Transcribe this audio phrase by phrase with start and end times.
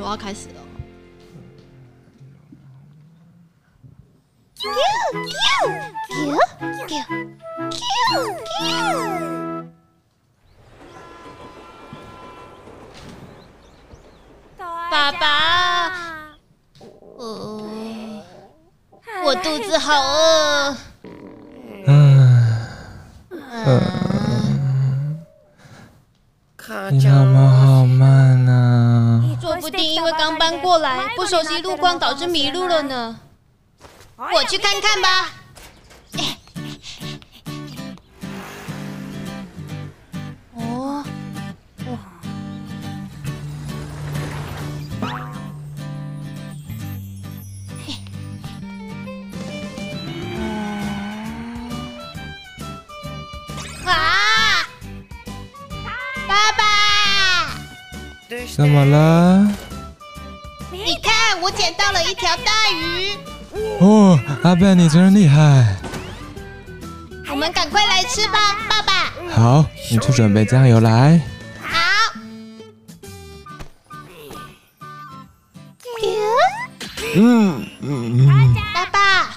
[0.00, 0.54] 我要开始了。
[14.88, 15.88] 爸爸，
[17.18, 18.22] 呃，
[19.24, 20.76] 我肚子好饿。
[21.86, 22.48] 嗯，
[26.90, 29.22] 你怎么好慢呢？
[29.40, 33.20] 说不定因为刚搬过来，不熟悉路况，导致迷路了呢。
[34.16, 35.30] 我去看看吧。
[40.54, 41.04] 哦，
[53.84, 54.66] 啊！
[56.26, 56.64] 爸爸，
[58.56, 59.46] 怎么了？
[61.42, 63.16] 我捡到了一条大鱼。
[63.80, 65.76] 哦，阿贝，你真厉害！
[67.30, 69.12] 我们赶快来吃吧，爸爸。
[69.30, 71.20] 好，你去准备酱油来。
[71.60, 71.78] 好。
[77.14, 78.54] 嗯嗯嗯。
[78.74, 79.30] 爸爸，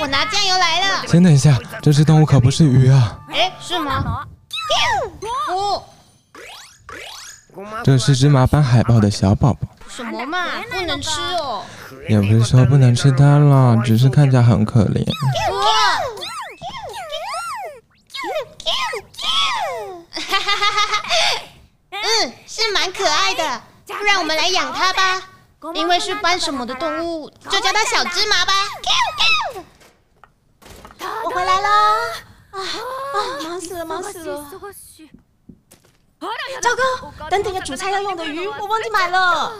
[0.00, 1.06] 我拿酱油来了。
[1.06, 3.18] 先等一下，这只动物可不是鱼啊。
[3.30, 4.26] 哎，是吗？
[5.48, 5.82] 哦，
[7.84, 9.68] 这是只麻斑海豹的小宝宝。
[9.94, 11.64] 什么嘛，不能吃哦。
[12.08, 15.04] 也不是说不能吃它了，只是看起来很可怜。
[20.10, 21.02] 哈哈哈哈哈！
[21.92, 25.22] 嗯，是蛮可爱的，不然我们来养它吧。
[25.74, 28.52] 因为是斑什么的动物，就叫它小芝麻吧。
[31.24, 31.68] 我回来了！
[32.50, 34.44] 啊啊，忙死了，忙死了！
[36.60, 39.52] 糟糕，等等要煮菜要用的鱼，我忘记买了。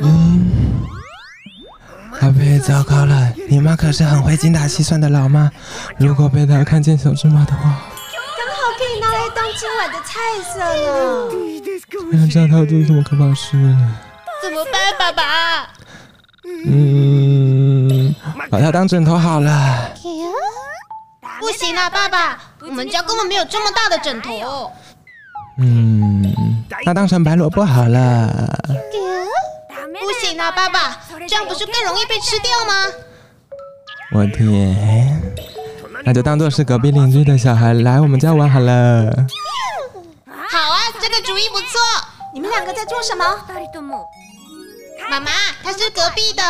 [0.00, 0.50] 嗯，
[2.20, 5.50] 阿贝，糟糕了，你妈可是很会精打细算的老妈，
[5.98, 11.28] 如果被她看见小芝麻的话，刚好可以拿来当今晚的菜色呢。
[12.12, 13.52] 那这样她要做什么可怕事？
[14.42, 15.68] 怎么办，爸爸？
[16.66, 18.14] 嗯，
[18.50, 19.90] 把它当枕头好了。
[21.38, 24.72] 不行啊，爸爸，我们家根本没有这么大的枕头。
[25.58, 26.34] 嗯，
[26.84, 28.58] 那当成白萝卜好了。
[30.02, 32.72] 不行啊，爸爸，这样不是更容易被吃掉吗？
[34.14, 35.22] 我天，
[36.04, 39.10] 那就当做是隔壁邻居的小孩来我们家玩好了。
[40.26, 41.80] 好啊，这个主意不错。
[42.34, 43.24] 你们两个在做什么？
[45.10, 45.30] 妈妈，
[45.62, 46.42] 他是隔壁的。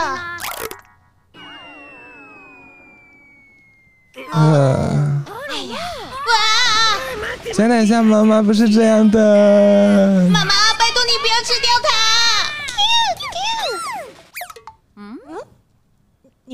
[4.33, 5.79] 呃，哎呀，
[6.29, 7.53] 哇！
[7.53, 10.29] 想等一下，妈妈不是这样的。
[10.33, 10.55] 妈妈，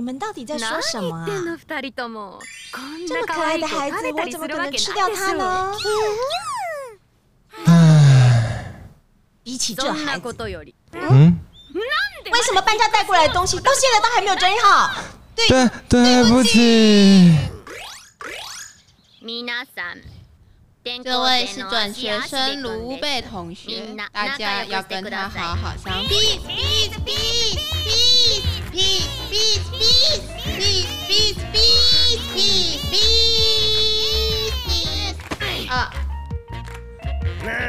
[0.08, 1.26] 们到底在说什么啊？
[3.06, 5.76] 这么可爱的孩子，我怎么可能吃掉他呢？
[7.66, 8.72] 唉，
[9.42, 10.34] 比起这孩子，
[10.92, 11.38] 嗯，
[12.32, 14.90] 为什么搬家带过来的东西到现在都还没有整理好？
[15.36, 15.46] 对，
[15.90, 17.36] 对不起。
[21.04, 26.08] 这位是转学生卢贝同学，大家要跟他好好相处。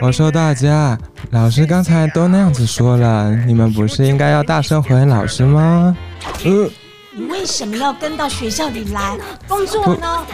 [0.02, 0.98] 我说大家，
[1.32, 5.96] 老师刚才都那样子说了，你们不是应该要大声回应老师吗？
[6.44, 6.70] 呃。
[7.12, 10.26] 你为什么要跟到学校里来工作呢？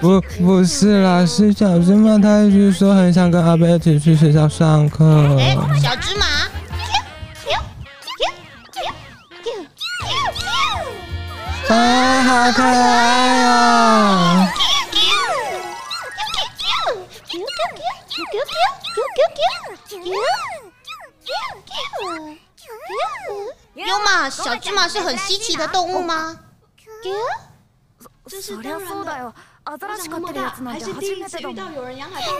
[0.00, 5.04] 不，不是啦，是小芝麻，他一直说很想跟阿贝一起去学校上课。
[5.38, 6.26] 哎，小芝麻，
[11.68, 13.05] 啊，好可爱
[24.25, 24.29] 有吗？
[24.29, 26.35] 小芝麻是很稀奇的动物吗？
[28.27, 29.33] 这是当然的。
[29.63, 32.33] 我长这么大还是第一次遇到有人养海豹。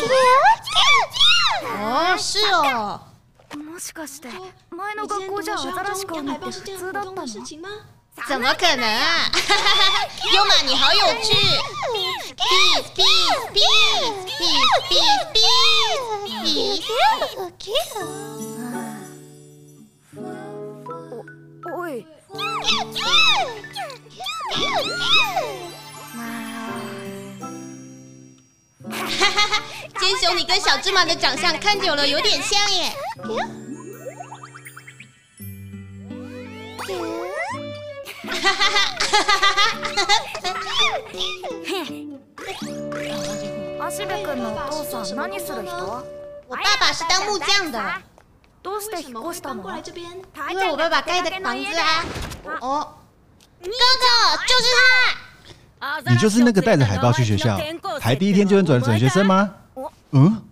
[1.80, 3.00] 哦，是哦。
[3.54, 4.30] もしかして
[4.72, 7.70] 前の学校じゃ新しく海豹是件普通的事情吗？
[8.28, 9.30] 怎么可能啊！
[10.34, 11.34] 优马，你好有趣。
[12.38, 14.26] Peace, peace, peace, peace,
[14.90, 16.02] peace, peace.
[17.98, 18.55] 喂。
[30.46, 32.92] 跟小芝麻的长相看久了有点像耶。
[38.24, 39.72] 哈哈哈哈哈
[43.80, 45.72] 阿西贝君のお父さん何する人？
[46.48, 47.82] 我爸爸是当木匠的。
[48.64, 50.06] 为什么会搬过来这边？
[50.52, 52.06] 因为我爸爸盖的房子啊。
[52.60, 52.88] 哦，
[53.60, 54.66] 哥哥就是
[55.80, 56.00] 他。
[56.12, 57.60] 你就是那个带着海报去学校，
[58.00, 59.50] 才第一天就能转转学生吗？
[60.16, 60.44] 嗯。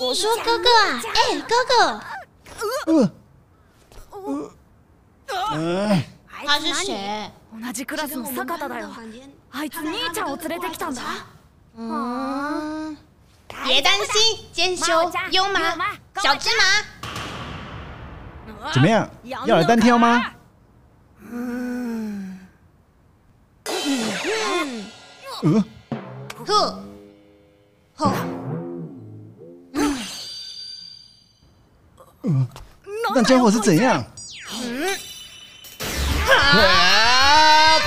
[0.00, 2.00] 我说哥哥啊，哎，哥哥。
[5.52, 6.02] 呃。
[6.46, 7.30] 他是谁？
[7.52, 8.90] 同じクラスの坂田だよ。
[9.50, 11.02] あいつ兄ちゃんを連れてきたんだ。
[11.76, 12.96] 嗯，
[13.64, 14.92] 别担心，兼修
[15.30, 15.74] 优马
[16.14, 16.62] 小芝麻。
[18.72, 19.10] 怎么样？
[19.24, 20.32] 要来单挑吗？
[21.20, 21.81] 嗯。
[25.43, 25.63] 嗯。
[26.45, 26.83] 呵。
[27.95, 28.13] 呵。
[32.23, 32.47] 嗯。
[33.13, 34.03] 那家伙是怎样？
[34.63, 34.87] 嗯。
[36.29, 37.79] 啊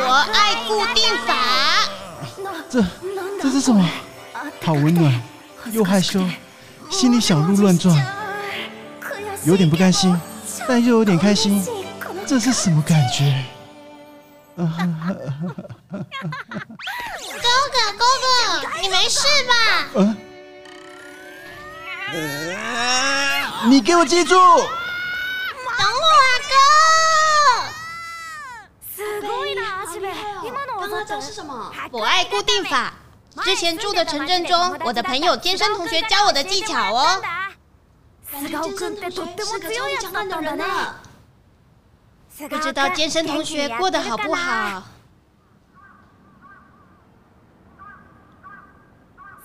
[0.00, 1.30] 我爱固定法。
[2.70, 2.84] 这
[3.42, 3.84] 这是什么？
[4.62, 5.22] 好温暖，
[5.72, 6.20] 又害羞，
[6.90, 7.96] 心里小鹿乱撞，
[9.44, 10.14] 有点不甘心，
[10.66, 11.64] 但又有点开心。
[12.26, 13.44] 这是什么感觉？
[14.56, 14.72] 哥哥，
[17.96, 18.28] 哥哥，
[18.82, 19.54] 你没事吧？
[19.94, 20.16] 嗯。
[23.66, 24.34] 你给我记住！
[24.34, 24.64] 等我
[25.84, 26.54] 啊，哥！
[30.80, 31.72] 刚刚这是什么？
[31.90, 32.92] 我爱固定法。
[33.44, 37.22] 之前住的城镇中，我的朋友健身同学教我的技巧哦。
[38.30, 40.64] 健身同学是个超级强悍的人呢。
[42.48, 44.84] 不知道健身同学过得好不好？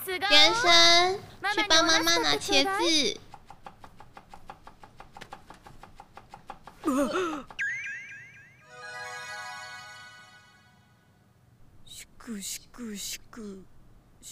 [0.05, 1.19] 健身，
[1.55, 3.19] 去帮妈妈拿茄子。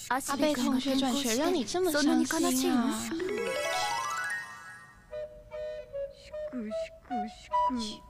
[0.09, 2.99] 阿贝同学转学让你这么伤心啊！
[7.71, 8.01] くし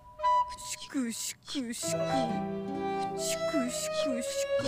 [0.90, 1.98] くしくしく。
[3.20, 4.68] しくしくしく。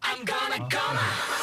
[0.00, 1.35] I'm gonna gonna.